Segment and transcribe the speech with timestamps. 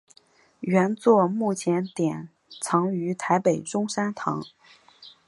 [0.61, 2.27] 原作目前典
[2.59, 4.43] 藏于台北中山堂。